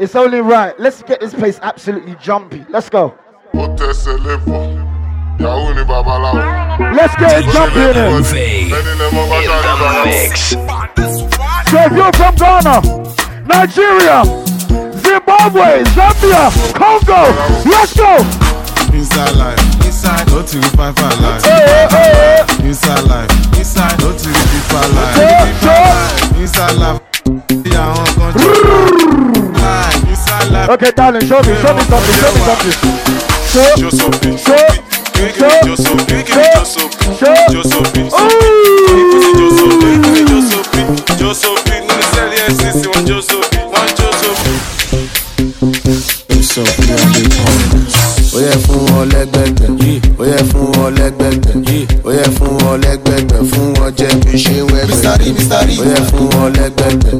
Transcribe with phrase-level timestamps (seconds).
[0.00, 0.78] It's only right.
[0.78, 2.64] Let's get this place absolutely jumpy.
[2.68, 3.18] Let's go.
[3.52, 4.22] Let's get
[7.42, 8.24] it jumpy in it.
[11.68, 12.80] So if you're from Ghana,
[13.44, 14.22] Nigeria,
[15.02, 17.22] Zimbabwe, Zambia, Congo,
[17.68, 18.22] let's go.
[18.94, 21.44] Inside life, inside, no to the five life.
[21.44, 25.18] Eh, eh, eh, inside life, inside, no to the deeper life.
[26.38, 27.00] Inside life,
[27.66, 28.77] yeah, I'm gonna Inside life.
[30.68, 32.72] Okay, darling, show me, show me something, show me something.
[33.48, 34.36] Show, Show something.
[34.36, 34.52] show,
[35.16, 36.26] show, Show something.
[36.28, 37.16] Show something.
[37.16, 37.34] show.
[37.48, 38.06] Show something.
[38.12, 38.68] Ooh.
[39.32, 39.96] Joe Sophie,
[40.28, 40.84] Joe Sophie,
[41.16, 43.47] Joe Sophie, no sell yes, this one Joe Sophie, one
[47.08, 49.68] ó yẹ fún wọn lẹ́gbẹ̀gbẹ̀.
[50.20, 51.54] Ó yẹ fún wọn lẹ́gbẹ̀gbẹ̀.
[52.04, 53.40] Ó yẹ fún wọn lẹ́gbẹ̀gbẹ̀.
[53.50, 55.02] Fún wọn jẹ́ bí ṣe wẹ́gbẹ̀.
[55.80, 57.12] Ó yẹ fún wọn lẹ́gbẹ̀gbẹ̀.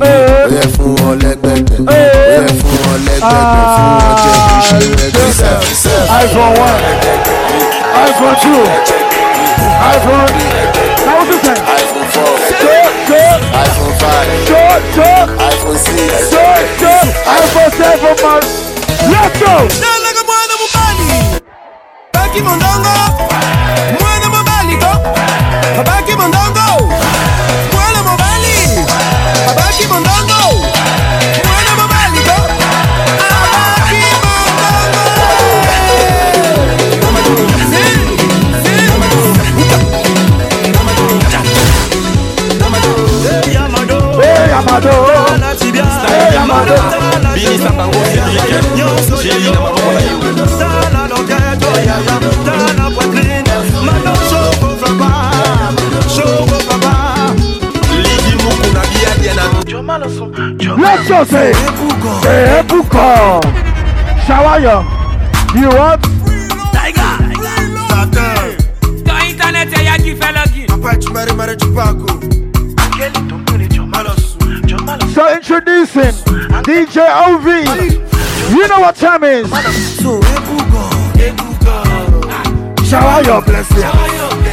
[0.46, 1.78] Ó yẹ fún wọn lẹ́gbẹ̀gbẹ̀.
[1.88, 3.64] Ó yẹ fún wọn lẹ́gbẹ̀gbẹ̀.
[3.76, 5.26] Fún wọn jẹ́ bí ṣe wẹ́gbẹ̀.
[6.22, 6.80] iPhone one,
[8.06, 8.60] iPhone two,
[9.94, 10.28] iPhone.
[12.38, 12.57] This thing?
[13.64, 15.16] Iphone four Show, show, iphone five show, show,
[15.48, 16.30] iphone six.
[16.30, 17.00] show, show.
[17.38, 18.42] iPhone seven, man.
[19.12, 19.52] Let's go.
[19.80, 21.40] Nalaga mwana mubali
[22.12, 22.88] Baki mondongo
[24.00, 24.92] Mwana mubali go
[25.84, 26.92] Baki mondongo
[61.10, 61.52] Let's go, say.
[62.20, 63.40] Say, Ebuko.
[64.26, 64.84] Shawaya.
[65.56, 66.02] You what?
[69.06, 70.68] Ton internet ẹ̀yà kí fẹ́ login.
[75.14, 76.12] So introducing
[76.68, 77.46] DJ OV.
[78.50, 79.48] You know what time is?
[82.88, 83.88] Shower your blessing.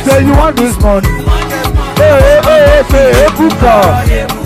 [0.06, 1.10] Say you want this money.
[2.00, 4.45] Hey, hey, hey, say Ebuka.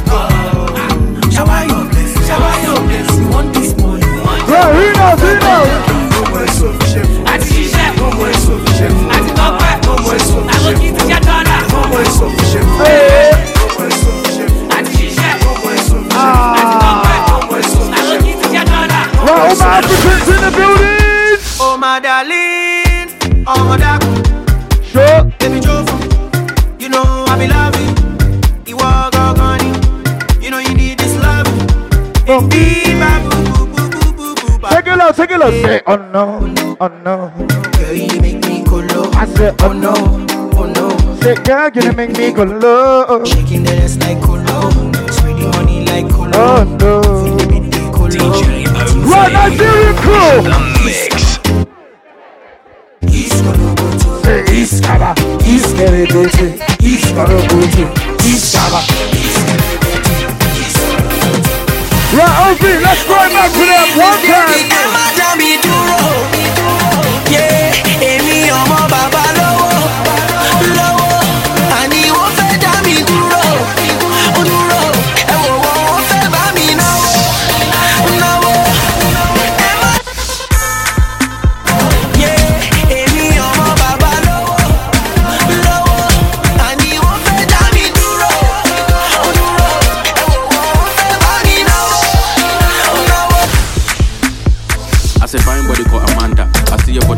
[4.50, 5.70] Yeah, he knows, he knows.
[7.32, 7.88] Àti ṣiṣẹ́.
[9.16, 9.74] Àti tọ́pẹ́.
[10.56, 11.56] Àwọn kì í ti jẹ́ dọ́là.
[12.82, 13.32] Hey,
[14.78, 15.34] Àti ṣiṣẹ́.
[16.60, 17.18] Àti tọ́pẹ́.
[18.00, 19.00] Àwọn kì í ti jẹ́ dọ́là.
[19.26, 21.38] Right, all my Africans in the building.
[21.62, 23.08] Oh my darling
[23.46, 24.24] Oh my darling
[24.92, 25.22] Sure.
[25.40, 25.96] Baby Jofa,
[26.82, 27.94] you know I be loving.
[28.66, 29.60] You walk on
[30.42, 31.48] You know you need this love.
[35.12, 35.18] Boo.
[35.18, 35.70] Take it low, take it low.
[35.70, 37.32] Say, oh no, oh no.
[37.78, 39.12] Girl, you make me go low.
[39.14, 39.94] I said, oh, oh no,
[40.58, 41.16] oh no.
[41.22, 43.24] Say, girl, you make me go low.
[43.26, 44.70] Shaking the ass like colo.
[45.12, 46.32] Sweetie honey like colo.
[46.34, 47.02] Oh no.
[47.38, 48.30] Baby, they colo.
[49.10, 50.69] Right, Nigerian crew.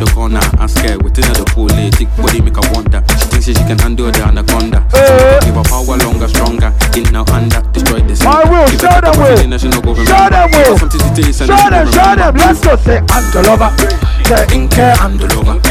[0.01, 0.41] The corner.
[0.57, 1.03] I'm scared.
[1.03, 3.06] Within her the pool, eh, thick body make her wonder.
[3.22, 4.81] She thinks she can handle the anaconda.
[4.97, 5.38] Eh.
[5.45, 6.73] Give her power longer, stronger.
[6.97, 9.38] In now under, destroy the I will, Give show them the will.
[10.01, 10.73] Show them will.
[10.81, 12.33] Something to taste Show them, show them.
[12.33, 12.74] Let's go.
[12.81, 13.69] Say, I'm the lover.
[14.25, 15.62] Say, Inke and the lover.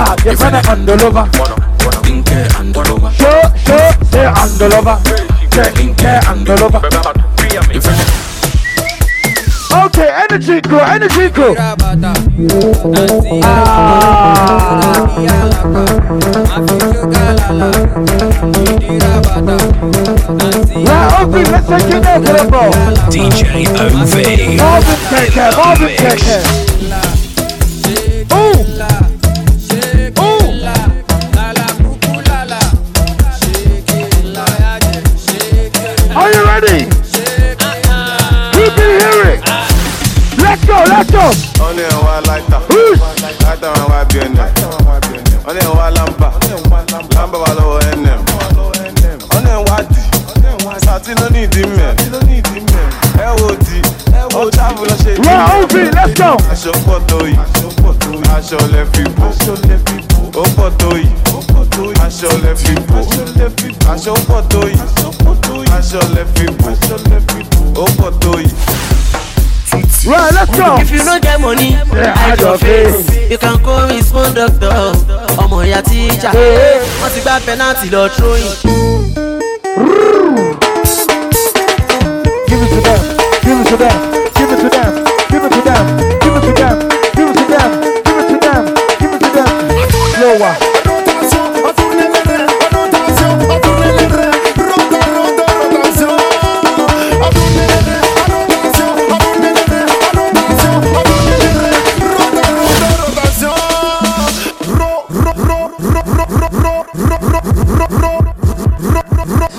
[0.00, 1.28] ah, your friend I'm the lover.
[2.08, 3.12] Inke and the lover.
[3.12, 3.36] Show,
[3.68, 4.96] show, say, I'm the lover.
[5.52, 6.40] Say, Inke, I'm
[10.34, 11.54] energy crew, energy crew.
[11.56, 11.76] Ah.
[20.74, 22.32] Right, OV, let's take it there to.
[23.10, 24.14] DJ OV.
[24.58, 26.63] Marvin, take care, Marvin, take care.
[73.34, 74.70] you can call me small doctor.
[75.42, 76.30] Ọmọ ìyá tíjà.
[77.00, 78.54] Wọ́n ti gbá penalty lọ throwing.
[82.48, 83.00] Give it to them,
[83.44, 83.96] give it to them,
[84.36, 84.92] give it to them,
[85.30, 85.84] give it to them,
[86.22, 86.76] give it to them,
[87.16, 87.70] give it to them,
[88.06, 88.60] give it to them,
[89.00, 89.48] give it to them.
[90.20, 90.63] Lower.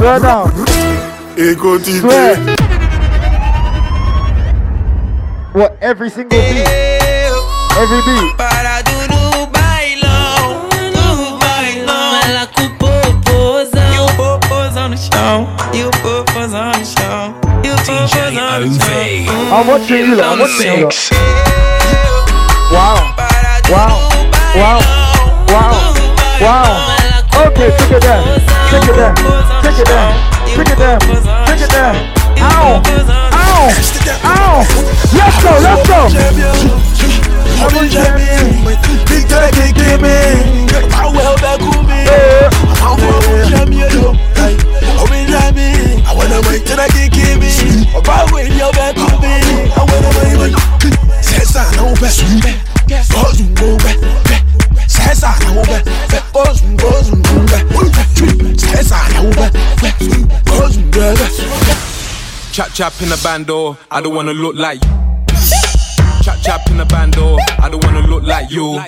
[0.05, 0.53] Swear down.
[1.35, 2.37] Ego ti Swear.
[5.53, 6.61] What every single beat,
[7.73, 8.37] every beat.
[8.37, 12.21] Para dúdú bailão, dúdú bailão.
[12.21, 13.81] Ela com popozão.
[13.81, 15.49] E o popozão no chão.
[15.73, 17.33] E o popozão no chão.
[17.63, 18.85] E o popozão no chão.
[18.85, 19.25] OV.
[19.49, 20.15] I'm watching you.
[20.17, 20.85] lot, I'm watching you.
[20.85, 21.09] lot.
[22.69, 23.01] Wow.
[23.73, 23.97] Wow.
[24.53, 24.81] Wow.
[25.49, 25.73] Wow.
[26.41, 26.94] Wow.
[27.55, 28.19] Okay, take it down.
[28.67, 29.15] Take it down.
[29.63, 30.11] Take it down.
[30.43, 30.99] Take it down.
[31.47, 31.95] Take it down.
[32.43, 32.83] Ow.
[32.83, 33.71] Ow.
[34.27, 34.59] Ow.
[35.15, 35.55] Let's go.
[35.63, 36.03] Let's go.
[37.63, 38.59] I'm a champion.
[39.07, 40.67] Big guy can give me.
[40.91, 42.03] I will back with me.
[42.83, 44.19] I'm a champion.
[44.35, 46.03] I'm a champion.
[46.03, 47.55] I wanna wait till I can give me.
[47.95, 49.71] I'm a way your back with me.
[49.71, 50.11] I wanna
[50.43, 50.59] wait.
[51.23, 52.19] Says I know best.
[53.15, 54.34] Cause you know best.
[62.51, 64.89] Chap chap in the bando, I don't wanna look like you.
[66.23, 68.79] Chap chap in the bando, I don't wanna look like you.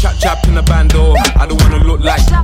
[0.00, 2.36] Chap chap in the bando, I don't wanna look like you.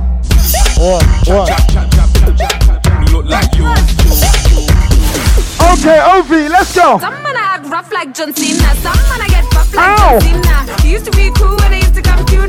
[0.77, 1.03] What?
[1.25, 1.47] What?
[1.47, 3.65] Chap chap chap chap chap chap, look like you.
[5.73, 6.99] Okay, Ovi, let's go.
[6.99, 8.75] Some man I act rough like John Cena.
[8.75, 10.19] Some man I get buff like Ow.
[10.19, 10.85] John Cena.
[10.85, 11.90] You used to be cool when I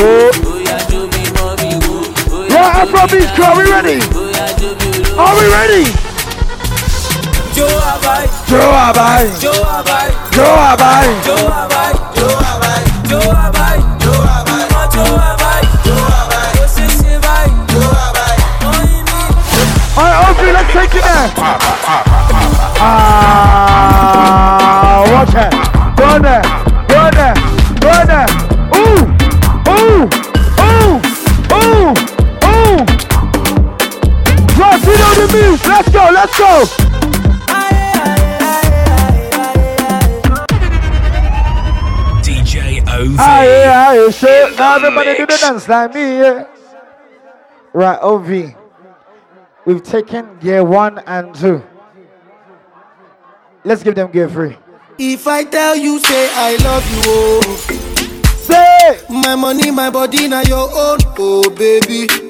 [0.00, 0.30] kíkó Oh.
[0.44, 1.92] bóyá jó bí mọ́mí o
[2.30, 3.98] bóyá Yeah, Afrobeat crew, are we ready?
[4.14, 5.22] bóyá jó bí olówó.
[5.22, 5.84] Are we ready?
[7.54, 8.28] Joe Abai.
[8.50, 9.60] Joe
[10.70, 11.08] Abai.
[16.60, 19.20] Ó ṣe ṣe báyìí, jó àbáyé, wọ́n yí mi.
[19.96, 21.28] Alright, Ovi, let's take it there.
[24.10, 25.52] Ah, watch it.
[25.96, 26.42] Go there.
[26.88, 27.34] Go there.
[36.10, 36.20] Go.
[36.20, 37.70] Let's go.
[42.22, 43.18] DJ OV.
[43.18, 44.56] Aye, aye, shit.
[44.56, 46.46] Now everybody do the dance like me, yeah.
[47.72, 48.54] Right, OV.
[49.66, 51.62] We've taken gear one and two.
[53.64, 54.56] Let's give them gear three.
[54.98, 57.56] If I tell you, say I love you, oh.
[58.36, 62.29] Say, My money, my body, now your own, oh baby.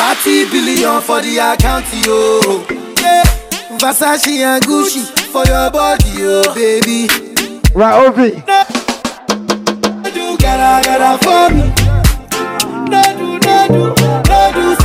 [0.00, 2.64] 30 billion for the account, yo.
[3.02, 3.22] Yeah.
[3.78, 7.06] Versace and Gucci for your body, oh baby.
[7.74, 8.16] right, OV.
[10.14, 11.64] Do gotta, gotta for me.
[12.88, 13.82] No do, no do,
[14.28, 14.79] no do,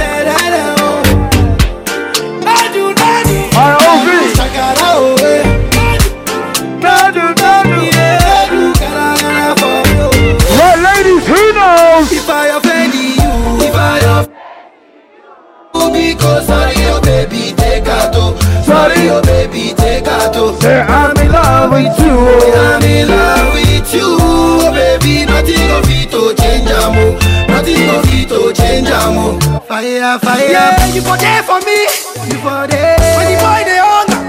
[31.05, 31.85] for there for me.
[32.27, 32.97] You for there.
[33.15, 34.21] When the boy they hunger,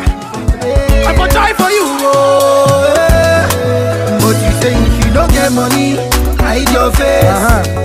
[1.09, 1.87] I for try for you.
[2.05, 2.85] Oh.
[4.21, 5.97] But you say if you don't get money,
[6.37, 7.85] hide your face, uh-huh.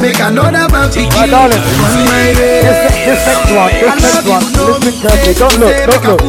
[0.00, 1.26] Make another man pick you.
[1.26, 1.96] Darling, one,
[2.36, 5.34] this next one, listen carefully.
[5.34, 6.20] Don't look, don't look.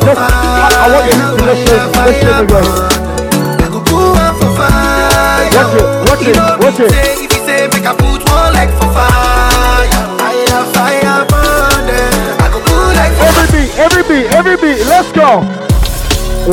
[0.00, 0.30] Just, I,
[0.76, 3.05] I want you to listen, listen again.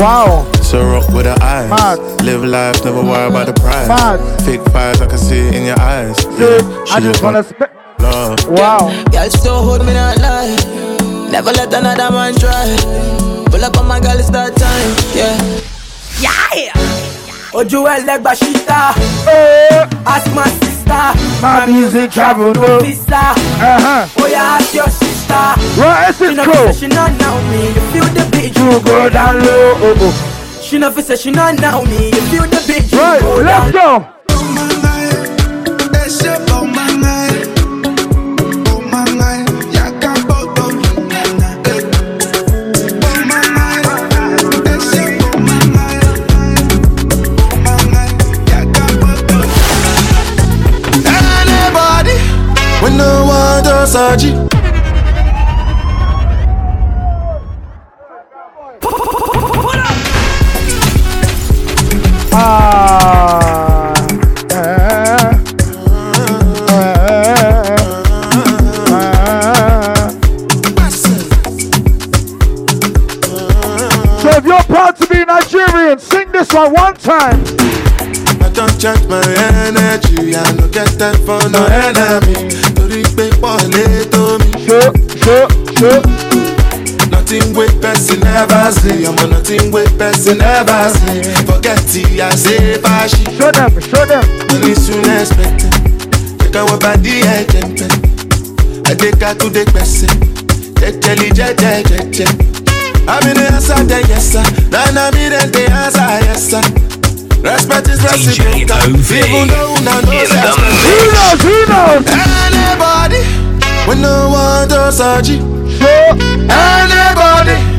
[0.03, 0.43] Wow.
[0.61, 1.69] So rock with the eyes.
[1.69, 1.97] Mad.
[2.27, 3.87] Live life, never worry about the price.
[3.87, 4.19] Mad.
[4.43, 6.17] Fake fires, I can see it in your eyes.
[6.35, 7.71] Dude, I just wanna spit spit.
[8.03, 8.37] love.
[8.49, 8.91] Wow.
[9.11, 10.51] Girl still hold me not lie.
[11.31, 12.67] Never let another man try.
[13.49, 14.89] Pull up on my girl, it's that time.
[15.15, 15.39] Yeah.
[16.19, 16.73] Yeah.
[17.53, 18.81] Ojú ẹlẹgbà ṣíta,
[19.27, 20.72] Eh, ask my sister.
[20.87, 22.79] My music travel no.
[22.79, 24.07] Visa, Uh-huh.
[24.19, 25.33] oh yeah, ask your sister.
[25.79, 26.73] Right, this She is cool.
[26.73, 30.11] she not know me, you feel the beat, You go down low.
[30.61, 33.71] She fi say she not know me, you feel the beat, you Right, go let's
[33.71, 34.01] down.
[34.01, 34.12] go.
[53.93, 54.23] Does.
[62.35, 63.93] Ah.
[64.49, 64.55] eh,
[66.69, 66.93] eh,
[68.89, 69.13] eh.
[74.17, 77.43] So if you're proud to be Nigerian, sing this one one time.
[78.41, 79.21] I don't charge my
[79.61, 80.35] energy.
[80.35, 82.52] I no get time for no enemy.
[88.47, 89.05] Never see.
[89.05, 91.23] I'm on nothing with person never see.
[91.47, 93.23] Forget it, I say bashi.
[93.37, 94.23] Show them, show them.
[94.51, 95.71] Money soon expected.
[96.39, 97.81] Check out what body agent.
[98.87, 100.09] I take her to the person.
[100.79, 102.27] Jejeli, jeje, jeje.
[103.07, 104.43] I'm in the answer, then yes sir.
[104.71, 106.63] Then I'm in the answer, yes sir.
[107.43, 108.79] Respect is reciprocal.
[108.87, 112.07] OV Even though una know in the spend Who knows, who knows?
[112.07, 113.19] Anybody,
[113.87, 115.39] when no one does surgery.
[115.79, 116.15] Show.
[116.47, 117.72] Anybody,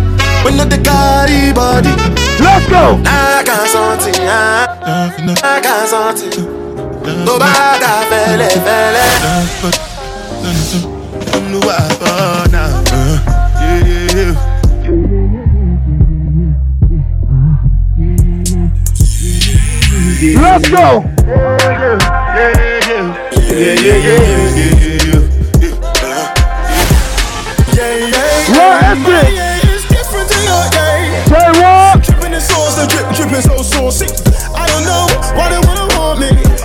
[0.44, 1.90] when no the carry body.
[2.44, 3.00] Let's go.
[3.04, 6.44] I got something, I got something.
[7.26, 9.10] Tó bá dà fẹ́lẹ́ fẹ́lẹ́.
[11.36, 12.62] Olúwa bọ́nà.
[20.42, 21.04] Let's go.
[24.14, 24.73] What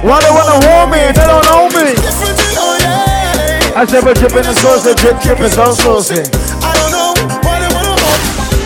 [0.10, 0.98] Why they wanna warn me?
[1.13, 1.94] They don't know me.
[1.94, 3.62] Different to your day.
[3.78, 6.25] I said we're dripping the sauce, the drip, so saucy.
[6.66, 7.13] I don't know
[7.46, 8.66] why they wanna want me.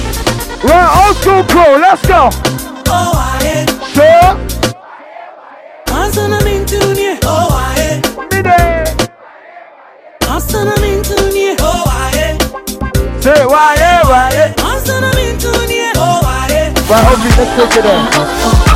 [0.63, 2.31] Right, old school crew, let's go.
[2.87, 4.39] Oh, I Sure.
[5.91, 6.39] Asana
[7.27, 7.99] oh, I
[8.31, 8.85] Me there.
[10.21, 12.39] Asana mintunie, oh, I
[13.19, 14.53] Say why, yeah, why, yeah.
[14.63, 15.11] Asana
[15.97, 18.72] oh, I Right, hopefully, let's take it there.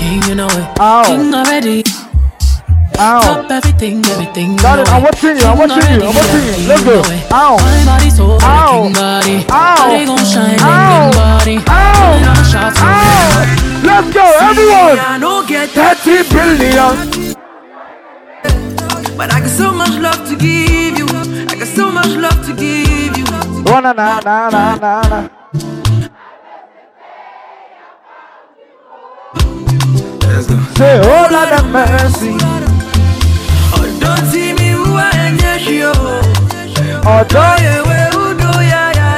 [0.00, 0.66] King, you know it.
[0.80, 1.04] Ow.
[1.04, 1.82] King already.
[1.86, 3.00] Oh.
[3.00, 3.20] Ow.
[3.20, 4.56] Top everything, everything.
[4.56, 6.68] Darling, I'm watching you, I'm watching you, I'm watching you.
[6.68, 7.02] Let's go.
[7.32, 7.56] Ow.
[7.60, 8.88] My body so Ow.
[8.92, 9.44] body.
[9.48, 9.76] Ow.
[9.76, 11.10] Body gon' shine, Ow.
[11.12, 11.56] body.
[11.68, 12.20] Ow.
[12.88, 13.44] Ow.
[13.84, 14.98] Let's go, everyone.
[14.98, 16.94] I don't get 30 billion.
[19.16, 21.06] But I got so much love to give you.
[21.48, 23.24] I got so much love to give you.
[23.68, 25.39] Oh, na, na, na, na, na, na.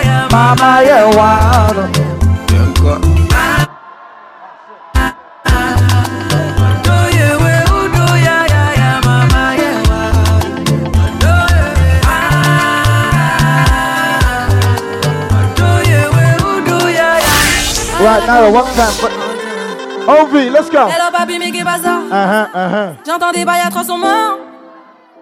[0.04, 0.28] Yeah.
[0.31, 1.90] mama, yeah, wow.
[6.85, 10.40] Oh, yeah, where who do, yeah, yeah, yeah, mama, yeah, wow.
[11.23, 12.21] Oh, yeah, ah.
[15.59, 18.04] Oh, yeah, where who do, yeah, yeah.
[18.04, 19.31] Right now, one time.
[20.09, 20.88] Ovi, let's go.
[20.88, 22.94] Hello papi, mais Uh-huh, uh-huh.
[23.06, 24.38] J'entends des bails à 300 morts.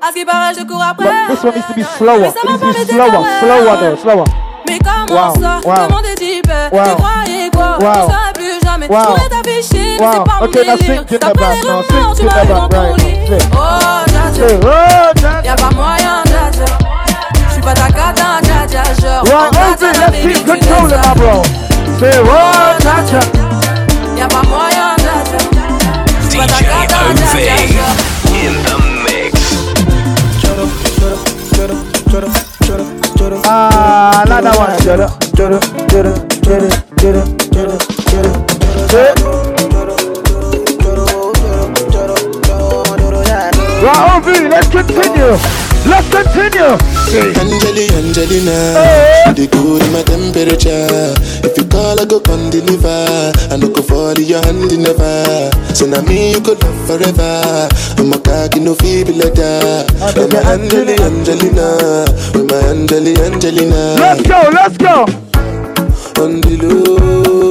[0.03, 1.05] À ce qui paraît, je cours après.
[1.05, 2.27] But this one needs to be slower.
[2.27, 4.25] It needs to be slower, slower slower.
[4.69, 5.61] Mais comment Wow, ça?
[5.65, 5.75] wow.
[5.89, 6.85] Comment t'es type Wow.
[6.85, 7.79] Tu croyais quoi?
[7.81, 7.89] Wow.
[7.89, 9.17] On serait plus jamais Wow.
[9.17, 10.13] Je t'afficher Wow.
[10.13, 13.17] c'est pas mon Okay, délire T'as pas les remords, tu back, dans ton lit.
[13.53, 13.57] Oh
[14.07, 16.65] dja oh, Y'a pas moyen dja
[17.51, 18.83] J'suis pas ta cata dja dja
[20.01, 21.43] let's keep tu controlling, my bro.
[21.99, 23.51] Say, oh.
[24.17, 24.70] Y'a pas moyen
[33.53, 34.71] Ah, another one.
[44.51, 45.35] Let's continue.
[45.87, 46.77] Let's continue.
[47.11, 49.33] Angelina, Angelina, hey.
[49.35, 51.40] the good my temperature.
[51.81, 53.33] Call, I go come deliver.
[53.51, 55.51] I no go fall in your hand never.
[55.75, 57.69] So now me you could love forever.
[57.97, 59.87] I'm a cocky no feeble letter.
[60.05, 63.97] I'm a Angeli, Angelina, with my Angeli, Angelina.
[63.97, 65.07] Let's go, let's go.
[66.21, 67.49] On the low,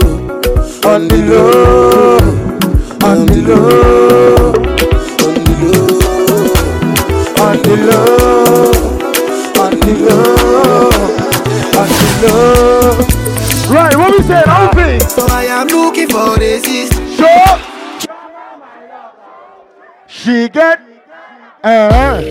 [0.86, 2.20] On the low,
[3.10, 4.49] on the low,
[20.30, 20.78] She get
[21.64, 22.22] uh,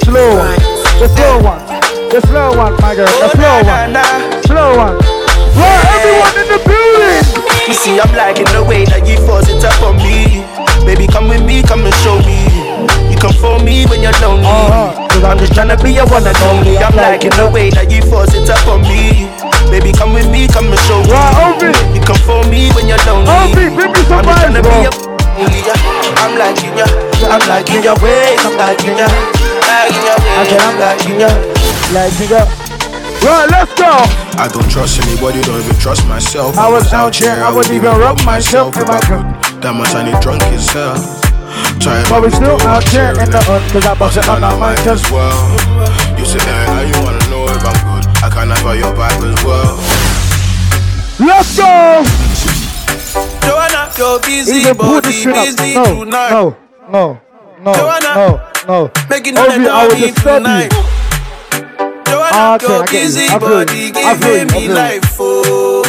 [0.00, 0.56] slow one,
[0.96, 1.60] the slow one,
[2.08, 3.92] the slow one, my girl, the slow one,
[4.48, 4.96] slow one.
[5.52, 7.28] Right, everyone in the building.
[7.68, 10.40] You see, I'm liking the way that you force it up on me.
[10.88, 12.48] Baby, come with me, come and show me.
[13.12, 14.48] You come for me when you're lonely.
[14.48, 15.04] Uh-huh.
[15.12, 16.80] Cause I'm just trying to be your one and only.
[16.80, 19.28] I'm liking the way that you force it up on me.
[19.68, 21.12] Baby, come with me, come and show me.
[21.92, 23.28] You come for me when you're lonely.
[23.28, 25.60] OV, bring me some I'm just trying to be your only.
[26.16, 26.86] I'm liking ya.
[27.28, 28.40] I'm liking your ways.
[28.44, 29.08] I'm liking ya.
[29.68, 30.36] Liking your ways.
[30.36, 31.30] I said I'm liking ya.
[31.92, 32.66] Like nigga.
[33.24, 33.90] Right, let's go.
[34.38, 36.56] I don't trust anybody, don't even trust myself.
[36.58, 39.62] I was out here, I wouldn't even rub myself in my if I could.
[39.62, 40.94] That much I need drunk as hell.
[41.80, 44.56] Try But we still out here in the hood, cause I bust it on our
[44.58, 45.42] mind, as cause well.
[46.18, 48.04] You say, hey, how you wanna know if I'm good?
[48.22, 49.74] I can never your vibe as well.
[51.18, 52.25] let's go.
[53.46, 55.74] Joanna, you're busy, Even body busy.
[55.74, 56.30] No, tonight.
[56.30, 56.56] no,
[56.90, 57.20] no,
[57.60, 58.14] no, Joanna.
[58.14, 58.90] no, no.
[59.08, 60.72] Making all the I will money disturb tonight.
[62.06, 63.38] Joanna, Okay, you're get you.
[63.38, 64.06] Body you.
[64.06, 64.46] I feel you.
[64.46, 65.84] giving me life, oh.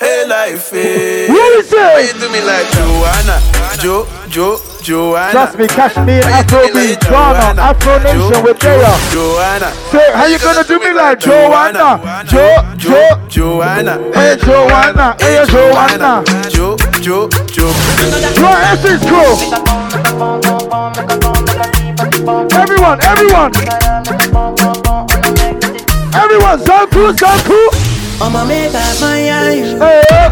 [0.00, 1.28] Hey, life, eh.
[1.28, 2.14] What is Why it?
[2.14, 3.40] you do me like Joanna?
[3.80, 5.30] Jo, Jo, Joanna.
[5.32, 8.92] Trust me, Kashmir, Why Afro me beat, like Ghana, Afro Nation with Jo, Daya.
[9.12, 9.70] Joanna.
[9.90, 12.24] Say, how you gonna do me like Joanna?
[12.26, 13.96] Jo, Jo, Joanna.
[14.12, 16.22] hey Joanna, hey Joanna.
[16.50, 17.72] Jo, Jo, Jo.
[18.44, 19.34] Right, Essence crew.
[22.60, 23.52] Everyone, everyone.
[26.14, 27.58] Everyone, Zanku, Zanku.
[28.20, 29.64] I'ma make up my eye.
[29.64, 29.78] Eh.
[29.80, 30.28] Hey.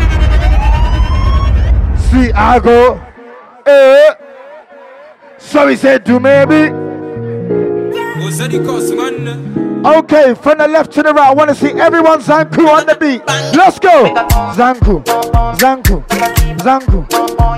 [2.10, 3.00] See, I go.
[3.64, 4.10] Hey.
[5.44, 6.72] So he said, do maybe.
[9.84, 12.94] Okay, from the left to the right, I want to see everyone Zanku on the
[12.98, 13.22] beat.
[13.56, 14.14] Let's go.
[14.54, 15.02] Zanku,
[15.58, 16.04] Zanku,
[16.62, 17.06] Zanku,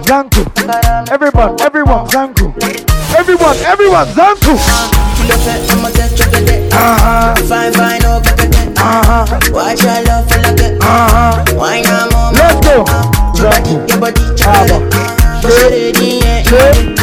[0.03, 1.11] Zanku.
[1.13, 2.55] Everyone, everyone, Zanku.
[3.17, 4.55] Everyone, everyone, Zanku.
[6.77, 8.21] Uh-huh, Fine, fine, no,
[8.77, 10.83] uh-huh, Watch your love for like it.
[10.83, 11.45] uh-huh.
[11.57, 12.33] Why not more?
[12.33, 12.85] Let's go.
[13.39, 13.89] Zanku.
[13.89, 14.79] Your body Abba.
[16.51, 16.94] chocolate.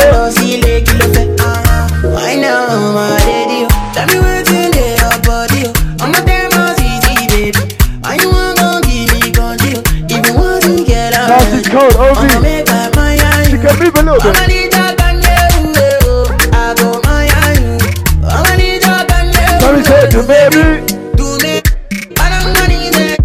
[0.00, 1.24] Say, say, see leg kilo fe.
[1.40, 3.66] Ah, Why now, my lady?
[3.68, 3.92] Oh.
[3.94, 5.68] Tell me what's in your body.
[5.68, 6.00] Oh.
[6.00, 6.48] I'm a damn
[6.80, 7.60] easy, baby.
[8.00, 9.82] Why you want to give me control?
[10.08, 11.28] Even want to get out.
[11.28, 14.24] That's the code, I'ma make up my She can move a little oh.
[14.24, 14.48] I'ma bit.
[14.48, 16.32] need that kangaroo.
[16.56, 17.60] I go my eye.
[18.24, 19.60] I'ma need that kangaroo.
[19.60, 21.60] So he said, do me.
[22.16, 23.20] I don't want it.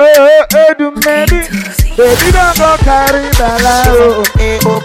[0.00, 1.44] Hey, hey, hey, do maybe.
[1.92, 3.84] Baby, don't go carry Bella.
[4.64, 4.81] oh.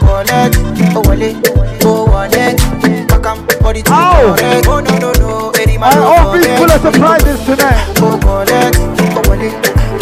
[1.18, 1.50] Connect.
[1.84, 2.30] Oh, wale.
[2.30, 3.06] Oh.
[3.10, 4.36] Kakam, body to Ow.
[4.38, 4.68] correct.
[4.68, 5.50] Oh, no, no, no.
[5.58, 6.60] Eddie, man, And no all these forget.
[6.62, 7.82] full of surprises tonight.
[7.98, 8.78] Oh, connect.
[9.18, 9.50] Oh, wale.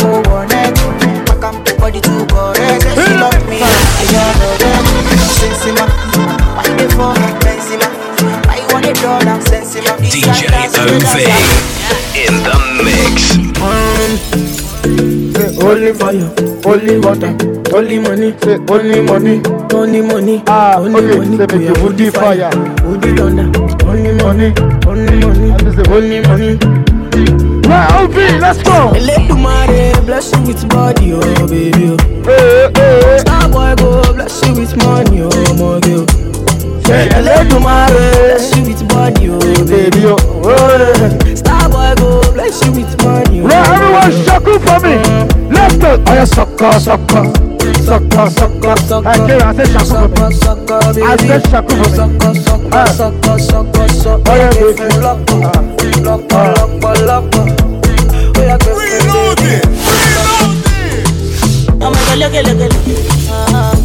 [0.04, 0.76] Oh, wallet.
[1.24, 2.84] Kakam, body to correct.
[2.84, 3.64] She love me.
[3.64, 4.84] I don't know them.
[5.40, 5.86] Sensima.
[6.56, 7.16] Why they for
[7.48, 7.88] Benzema?
[8.48, 9.24] Why you want it all?
[9.24, 9.96] I'm Sensima.
[10.04, 11.32] This DJ guy dance with OV
[12.12, 13.40] in the mix.
[15.36, 16.30] Say Only fire,
[16.66, 17.32] only water,
[17.76, 19.42] only money, say only money,
[19.86, 21.38] only money, Ah, only okay, money.
[21.38, 22.50] say make We you fire.
[22.84, 23.46] Only thunder,
[23.86, 24.54] only money,
[24.88, 25.54] only money,
[25.90, 26.58] only money.
[27.70, 28.92] Right, OV, let's go.
[28.98, 31.94] Let money bless you with body, oh baby.
[31.94, 31.98] oh.
[32.26, 36.06] Hey, hey, Star boy go bless you with money, oh my girl.
[36.86, 37.10] hey.
[37.10, 40.02] Hey, Let the money bless you with body, oh baby.
[40.06, 40.18] oh.
[41.24, 41.36] Hey.
[41.36, 44.96] Star boy go bless you with money, oh Right, everyone, shaku for me.
[45.54, 47.45] Let's go.
[47.86, 49.12] soca, soca, soca.
[49.12, 54.32] Aqui, aceita chuva, aceita chuva, soca, soca, soca.
[54.32, 55.36] Olha que fui louco,
[56.04, 57.42] louco, louco, louco.
[58.40, 59.46] Olha que fui louco.
[61.78, 62.76] Vamos a darle que le que le.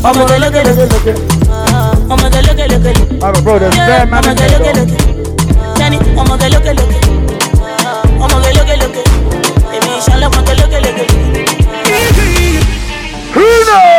[0.02, 1.14] Vamos a darle que le que le.
[2.08, 3.18] Vamos a darle que le que le.
[3.18, 3.76] Vamos a darle
[4.30, 4.84] que le que le.
[5.78, 7.00] Dani, vamos a darle que le que le.
[8.18, 9.76] Vamos a darle que le que le.
[9.76, 11.29] Emi, ya le vamos a darle que le que le.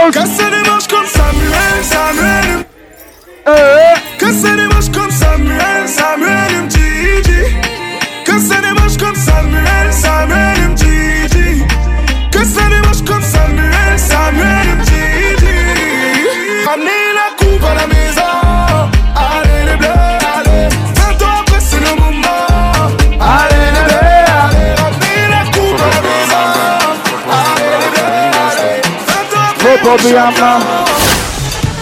[0.02, 2.66] Que Quand c'est des manches comme Samuel, Samuel.
[3.48, 3.94] Euh.
[4.20, 6.68] Quand c'est des manches comme Samuel, Samuel me
[8.26, 11.64] Que c'est des manches comme Samuel, Samuel me dit,
[12.32, 14.72] c'est des manches comme Samuel, Samuel
[17.14, 18.01] la coupe à la maison.
[29.84, 30.64] My.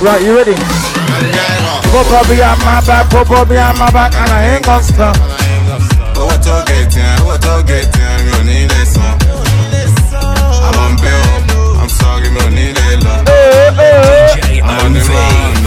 [0.02, 0.54] Right, you ready?
[1.92, 5.16] Put Bobby on my back, put Bobby on my back, and I ain't gonna stop.
[6.20, 9.16] Owó tó gẹ̀tì ẹ̀, owó tó gẹ̀tì ẹ̀, mi ò ní lè san.
[10.66, 11.24] I'm on bill,
[11.82, 13.14] I'm sorry, mi ò ní lè lọ.
[14.64, 15.66] I'm on the round.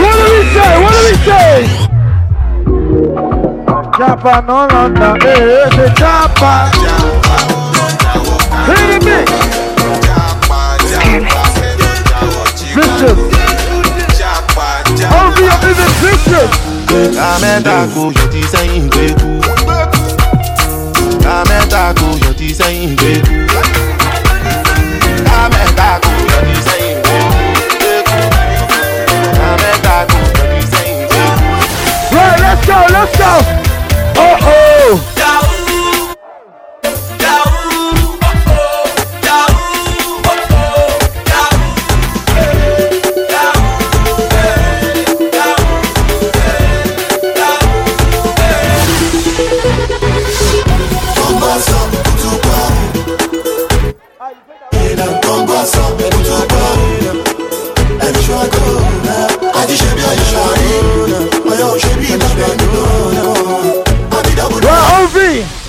[0.00, 0.74] What do we say?
[0.82, 1.58] What do we say?
[3.98, 6.52] Japa no London, eh, eh, say Japa.
[8.66, 9.49] Hit me.
[12.74, 13.18] Vicious.
[15.12, 15.60] Oh, we are
[17.14, 19.30] ká mẹ́ta kò yọ ti sẹ́yìn gbé kú.
[21.98, 23.79] kò yọ ti sẹ́yìn gbé kú.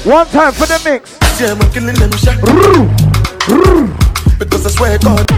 [0.03, 1.15] One time for the mix.
[1.39, 1.59] I'm.
[4.39, 5.29] Because I swear God.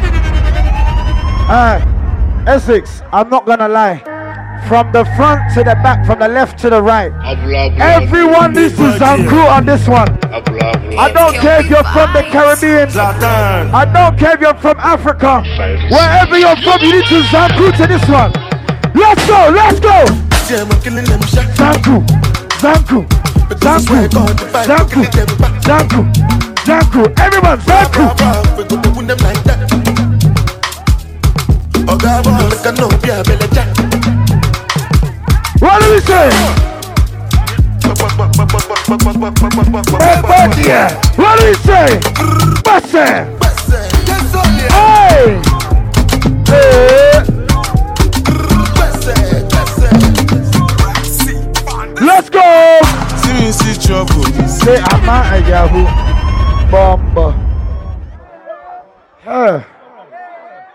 [1.44, 4.02] Alright, Essex, I'm not gonna lie.
[4.70, 7.12] From the front to the back, from the left to the right.
[7.82, 10.08] Everyone needs to Zanku on this one.
[10.32, 12.88] I don't care if you're from the Caribbean.
[12.98, 15.44] I don't care if you're from Africa.
[15.92, 18.32] Wherever you're from, you need to Zanku to this one.
[18.96, 20.06] Let's go, let's go.
[21.60, 22.06] Zanku,
[22.64, 23.06] Zanku,
[23.52, 23.96] Zanku,
[24.66, 25.02] Zanku,
[25.62, 26.02] Zanku,
[26.66, 27.02] Zanku.
[27.20, 28.04] Everyone, Zanku.
[35.60, 36.30] What do we say?
[40.00, 40.90] Hey, yeah.
[41.16, 42.00] What do we say?
[42.64, 43.43] Basse.
[54.64, 57.32] Say I'm not a Yahoo bomber.
[59.24, 59.64] Huh.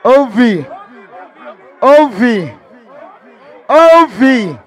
[0.05, 0.67] OV.
[1.81, 2.23] OV.
[3.67, 4.59] OV.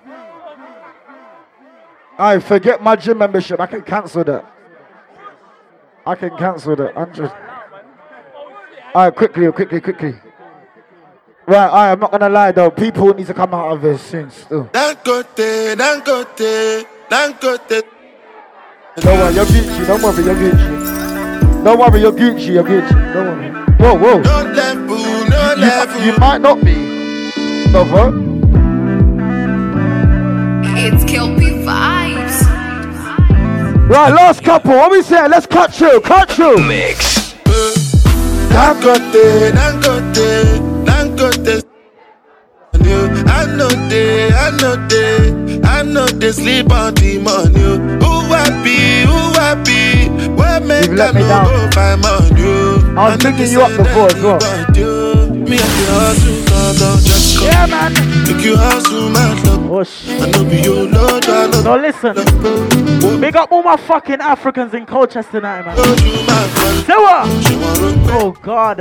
[2.18, 3.60] I forget my gym membership.
[3.60, 4.44] I can cancel that.
[6.04, 6.98] I can cancel that.
[6.98, 7.36] I'm just.
[8.96, 10.16] Alright, quickly, quickly, quickly.
[11.46, 12.72] Right, I'm not gonna lie though.
[12.72, 14.70] People need to come out of this soon still.
[18.98, 19.88] Don't worry, you're Gucci.
[19.88, 21.64] Don't worry, you're Gucci.
[21.64, 22.48] Don't worry, you're Gucci.
[22.48, 23.14] You're Gucci.
[23.14, 23.50] Don't worry.
[23.80, 24.22] Whoa, whoa.
[24.22, 24.98] No level,
[25.30, 26.02] no level.
[26.04, 26.74] You might not be.
[27.72, 28.14] The fuck?
[30.78, 32.44] It's Kelpie vibes.
[33.90, 34.72] Right, last couple.
[34.72, 35.26] What we say?
[35.30, 36.02] Let's cut you.
[36.02, 36.58] Cut you.
[36.58, 37.34] Mix.
[38.52, 41.71] Dangote, Dangote, Dangote.
[43.32, 47.60] I know they, I know they, I know they sleep on the money.
[48.04, 50.10] Who happy, who happy?
[50.36, 51.46] Where make You've let I me no down.
[51.46, 52.98] go money?
[52.98, 54.40] I was picking you up before as well.
[55.32, 57.46] Me and the hustle, go, go, just go.
[57.46, 57.94] Yeah, man.
[58.26, 59.62] Make you hustle, man, look.
[59.72, 59.84] Oh,
[60.24, 61.62] I know be your lord, I know.
[61.62, 63.20] No, listen.
[63.22, 65.78] Big up all my fucking Africans in Colchester tonight, man.
[66.86, 67.28] Say what?
[68.12, 68.80] Oh, God.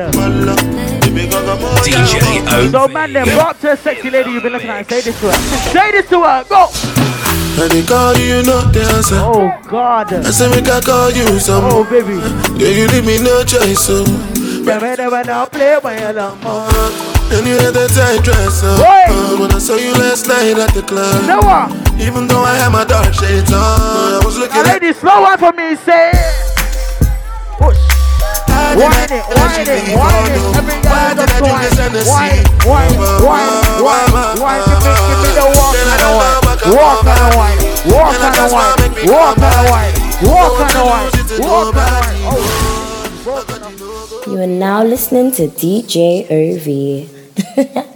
[1.29, 4.89] DJ So, man, then, go up to a sexy lady you've been looking at and
[4.89, 5.33] say this to her.
[5.73, 6.45] Say this to her.
[6.49, 6.69] Go.
[7.61, 9.17] And they call you, no the answer.
[9.19, 10.13] Oh, God.
[10.15, 11.65] I say, make I call you some.
[11.65, 12.17] Oh, baby.
[12.57, 14.05] Yeah, you leave me no choice, so.
[14.63, 16.69] Never, never, now play when you love more.
[17.33, 18.81] And you had that tight dress on.
[18.81, 21.25] Uh, when I saw you last night at the club.
[21.25, 21.71] Say what?
[22.01, 25.23] Even though I had my dark shades on, I was looking A at lady, slow
[25.23, 25.77] one for me.
[25.77, 26.50] Say.
[28.71, 28.87] Push.
[28.87, 30.57] Wine it, wine it, wine it.
[30.57, 32.39] Every guy just wine.
[32.67, 33.51] Wine, wine,
[33.83, 34.63] wine, wine, wine.
[34.63, 36.39] Give me, give me the walk and the wine.
[36.71, 37.59] Walk and the wine.
[37.91, 38.79] Walk and the wine.
[39.11, 39.95] Walk and the wine.
[40.23, 41.11] Walk and the wine.
[41.41, 42.31] Walk and the wine.
[42.31, 42.61] Oh.
[44.27, 47.87] You are now listening to DJ Ovi.